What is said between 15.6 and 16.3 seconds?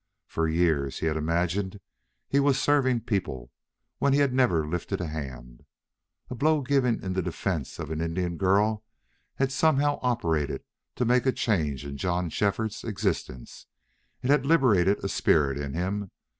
him.